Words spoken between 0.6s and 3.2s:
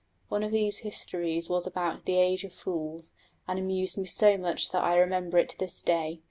histories was about the Age of Fools,